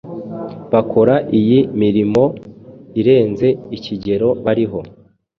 [0.71, 2.23] bakora iyi mirimo
[2.99, 4.79] irenze ikigero bariho.